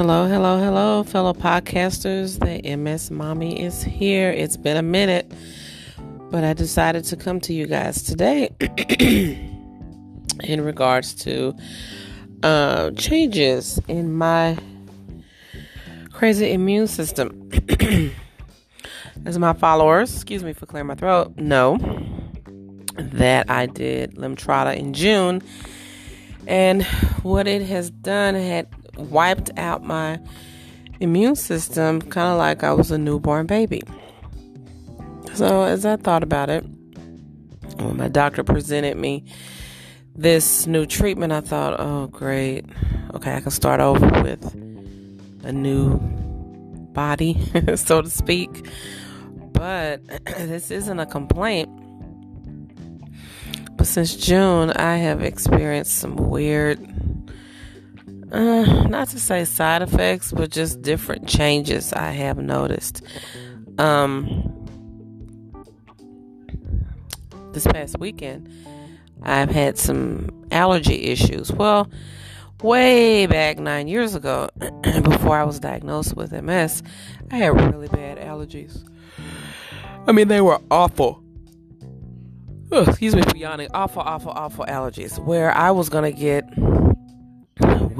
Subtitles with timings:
[0.00, 2.38] Hello, hello, hello, fellow podcasters.
[2.38, 4.30] The MS Mommy is here.
[4.30, 5.30] It's been a minute,
[6.30, 8.48] but I decided to come to you guys today
[10.42, 11.54] in regards to
[12.42, 14.56] uh, changes in my
[16.14, 17.50] crazy immune system.
[19.26, 21.76] As my followers, excuse me for clearing my throat, know
[22.96, 25.42] that I did Lemtrada in June,
[26.46, 26.84] and
[27.22, 28.66] what it has done had
[29.00, 30.20] wiped out my
[31.00, 33.82] immune system, kind of like I was a newborn baby.
[35.34, 36.64] So, as I thought about it,
[37.76, 39.24] when my doctor presented me
[40.14, 42.66] this new treatment, I thought, oh, great.
[43.14, 44.54] Okay, I can start over with
[45.44, 45.98] a new
[46.92, 47.40] body,
[47.76, 48.68] so to speak.
[49.52, 51.70] But this isn't a complaint.
[53.76, 56.78] But since June, I have experienced some weird
[58.32, 63.02] uh, not to say side effects, but just different changes I have noticed.
[63.78, 64.68] Um,
[67.52, 68.48] this past weekend,
[69.22, 71.52] I've had some allergy issues.
[71.52, 71.90] Well,
[72.62, 74.48] way back nine years ago,
[74.82, 76.82] before I was diagnosed with MS,
[77.30, 78.84] I had really bad allergies.
[80.06, 81.22] I mean, they were awful.
[82.72, 83.68] Excuse me for yawning.
[83.74, 85.18] Awful, awful, awful allergies.
[85.24, 86.44] Where I was going to get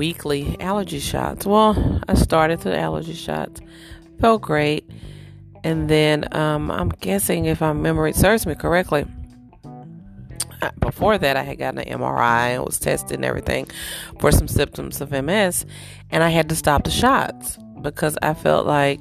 [0.00, 1.44] weekly allergy shots.
[1.44, 3.60] Well, I started the allergy shots,
[4.18, 4.88] felt great,
[5.62, 9.04] and then um, I'm guessing if my memory serves me correctly,
[10.62, 13.68] uh, before that I had gotten an MRI and was tested and everything
[14.20, 15.66] for some symptoms of MS,
[16.10, 19.00] and I had to stop the shots because I felt like.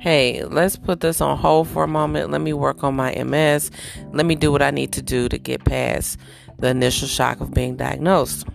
[0.00, 2.30] Hey, let's put this on hold for a moment.
[2.30, 3.72] Let me work on my MS.
[4.12, 6.20] Let me do what I need to do to get past
[6.56, 8.46] the initial shock of being diagnosed.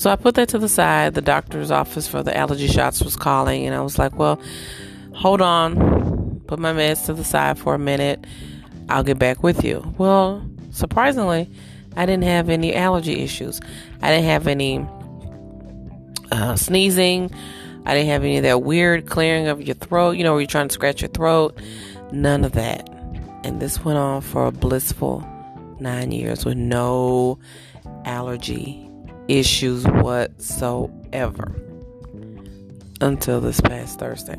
[0.00, 1.12] So I put that to the side.
[1.12, 4.40] The doctor's office for the allergy shots was calling, and I was like, well,
[5.12, 8.24] hold on, put my meds to the side for a minute.
[8.88, 9.94] I'll get back with you.
[9.98, 11.50] Well, surprisingly,
[11.96, 13.60] I didn't have any allergy issues.
[14.00, 14.86] I didn't have any
[16.32, 17.30] uh, sneezing.
[17.84, 20.48] I didn't have any of that weird clearing of your throat, you know, where you're
[20.48, 21.60] trying to scratch your throat.
[22.10, 22.88] None of that.
[23.44, 25.28] And this went on for a blissful
[25.78, 27.38] nine years with no
[28.06, 28.89] allergy
[29.30, 31.54] issues whatsoever
[33.00, 34.36] until this past Thursday.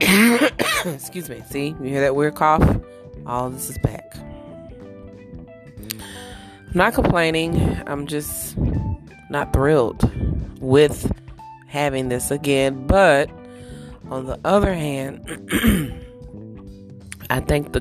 [0.94, 1.42] Excuse me.
[1.50, 2.80] See, you hear that weird cough?
[3.26, 4.16] All this is back.
[5.96, 7.78] I'm not complaining.
[7.86, 8.56] I'm just
[9.28, 10.10] not thrilled
[10.60, 11.12] with
[11.66, 12.86] having this again.
[12.86, 13.28] But
[14.08, 15.20] on the other hand,
[17.30, 17.80] I thank the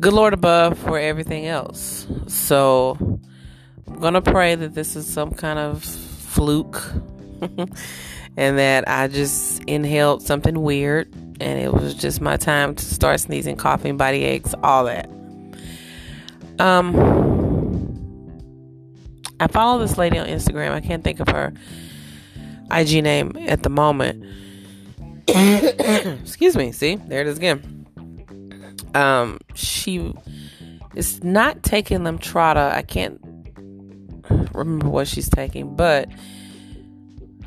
[0.00, 2.06] good Lord above for everything else.
[2.28, 2.96] So
[3.88, 6.82] To pray that this is some kind of fluke
[8.36, 13.20] and that I just inhaled something weird and it was just my time to start
[13.20, 15.08] sneezing, coughing, body aches, all that.
[16.58, 16.96] Um,
[19.40, 20.72] I follow this lady on Instagram.
[20.72, 21.52] I can't think of her
[22.72, 24.24] IG name at the moment.
[25.28, 26.72] Excuse me.
[26.72, 27.86] See, there it is again.
[28.94, 30.14] Um, she
[30.94, 32.72] is not taking them Lemtrada.
[32.72, 33.20] I can't
[34.52, 36.08] remember what she's taking, but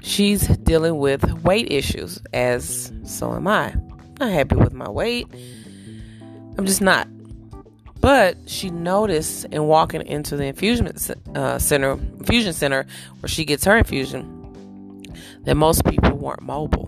[0.01, 3.75] she's dealing with weight issues, as so am I.
[4.19, 5.27] Not happy with my weight.
[6.57, 7.07] I'm just not.
[7.99, 10.91] But she noticed in walking into the infusion
[11.35, 12.85] uh, center, infusion center,
[13.19, 15.03] where she gets her infusion,
[15.43, 16.87] that most people weren't mobile.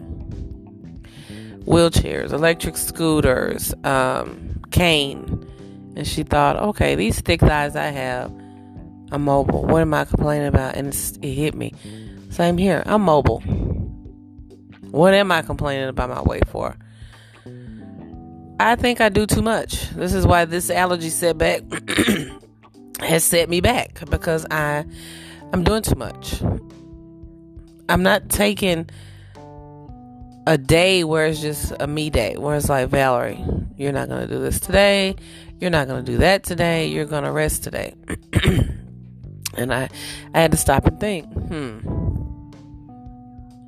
[1.66, 5.47] Wheelchairs, electric scooters, um, cane,
[5.95, 8.31] and she thought, okay, these thick thighs I have
[9.13, 9.63] I'm mobile.
[9.63, 10.75] What am I complaining about?
[10.75, 10.88] And
[11.22, 11.72] it hit me.
[12.31, 12.81] Same here.
[12.88, 13.41] I'm mobile.
[14.90, 16.75] What am I complaining about my weight for?
[18.59, 19.91] I think I do too much.
[19.91, 21.62] This is why this allergy setback
[23.01, 24.83] has set me back because I
[25.54, 26.42] I'm doing too much.
[27.89, 28.89] I'm not taking
[30.48, 33.44] a day where it's just a me day, where it's like, Valerie,
[33.77, 35.16] you're not going to do this today.
[35.59, 36.88] You're not going to do that today.
[36.88, 37.94] You're going to rest today.
[39.55, 39.89] And I,
[40.33, 41.79] I had to stop and think, hmm,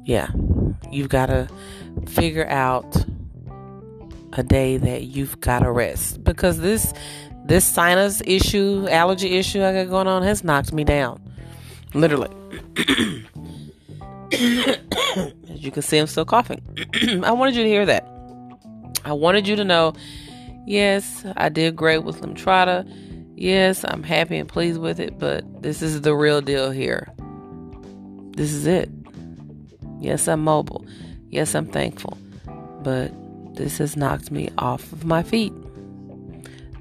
[0.04, 0.30] yeah,
[0.92, 1.48] you've got to
[2.08, 3.06] figure out
[4.34, 6.94] a day that you've got to rest because this
[7.46, 11.22] this sinus issue, allergy issue I got going on has knocked me down,
[11.94, 12.32] literally.
[14.34, 16.62] As you can see, I'm still coughing.
[17.24, 18.04] I wanted you to hear that.
[19.06, 19.94] I wanted you to know,
[20.66, 22.84] yes, I did great with Lemtrada
[23.36, 27.12] Yes, I'm happy and pleased with it, but this is the real deal here.
[28.38, 28.90] this is it.
[30.00, 30.86] Yes, I'm mobile.
[31.30, 32.18] Yes, I'm thankful.
[32.82, 33.12] But
[33.56, 35.54] this has knocked me off of my feet.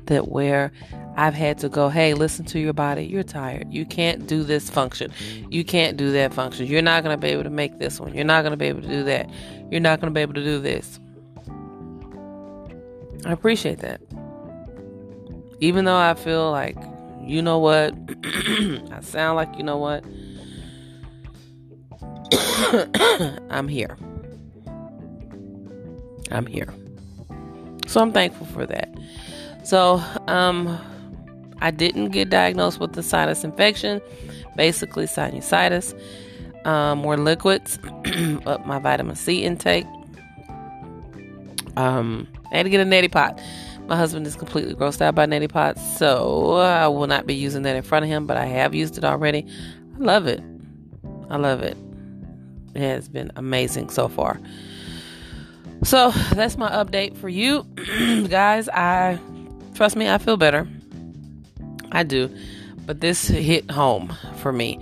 [0.06, 0.70] That where
[1.16, 3.04] I've had to go, hey, listen to your body.
[3.04, 3.72] You're tired.
[3.72, 5.12] You can't do this function.
[5.50, 6.66] You can't do that function.
[6.66, 8.14] You're not going to be able to make this one.
[8.14, 9.30] You're not going to be able to do that.
[9.70, 11.00] You're not going to be able to do this.
[13.24, 14.00] I appreciate that.
[15.60, 16.76] Even though I feel like,
[17.22, 17.94] you know what?
[18.24, 20.04] I sound like, you know what?
[23.50, 23.96] I'm here.
[26.30, 26.68] I'm here.
[27.86, 28.88] So I'm thankful for that.
[29.64, 30.78] So, um,
[31.60, 34.02] I didn't get diagnosed with the sinus infection,
[34.56, 35.98] basically sinusitis,
[36.66, 37.78] um, more liquids,
[38.46, 39.86] up my vitamin C intake.
[41.76, 43.40] Um, I had to get a neti pot.
[43.86, 47.62] My husband is completely grossed out by neti pots, so I will not be using
[47.62, 49.46] that in front of him, but I have used it already.
[49.96, 50.42] I love it.
[51.28, 51.76] I love it.
[52.74, 54.40] It has been amazing so far.
[55.82, 57.62] So that's my update for you
[58.28, 58.68] guys.
[58.70, 59.18] I
[59.74, 60.66] trust me, I feel better.
[61.92, 62.34] I do.
[62.86, 64.80] But this hit home for me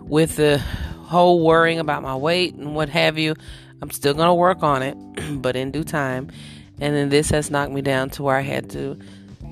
[0.00, 0.58] with the
[1.04, 3.34] whole worrying about my weight and what have you.
[3.80, 4.96] I'm still going to work on it,
[5.42, 6.30] but in due time.
[6.80, 8.98] And then this has knocked me down to where I had to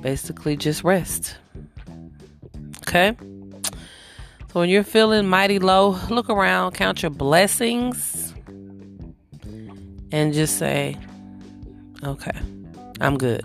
[0.00, 1.36] basically just rest.
[2.82, 3.16] Okay?
[4.52, 8.32] So when you're feeling mighty low, look around, count your blessings,
[10.12, 10.96] and just say,
[12.02, 12.38] okay,
[13.00, 13.42] I'm good.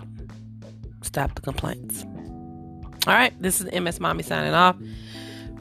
[1.02, 2.04] Stop the complaints.
[3.06, 4.76] All right, this is MS Mommy signing off.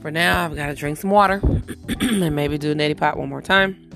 [0.01, 1.41] For now, I've got to drink some water
[1.99, 3.90] and maybe do a neti pot one more time.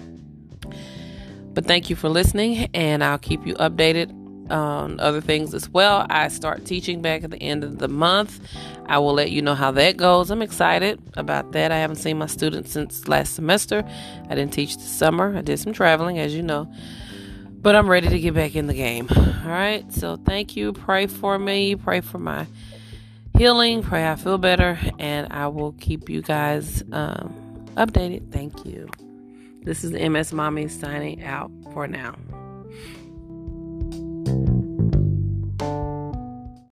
[1.55, 4.11] But thank you for listening, and I'll keep you updated
[4.51, 6.05] on other things as well.
[6.09, 8.39] I start teaching back at the end of the month.
[8.87, 10.29] I will let you know how that goes.
[10.29, 11.71] I'm excited about that.
[11.71, 13.83] I haven't seen my students since last semester.
[14.29, 15.35] I didn't teach this summer.
[15.35, 16.71] I did some traveling, as you know.
[17.49, 19.07] But I'm ready to get back in the game.
[19.09, 19.91] All right.
[19.91, 20.73] So thank you.
[20.73, 21.75] Pray for me.
[21.75, 22.45] Pray for my
[23.37, 23.81] healing.
[23.81, 27.33] Pray I feel better, and I will keep you guys um,
[27.75, 28.31] updated.
[28.31, 28.87] Thank you.
[29.65, 32.13] This is MS Mommy signing out for now.